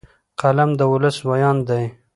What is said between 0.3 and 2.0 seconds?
قلم د ولس ویاند دی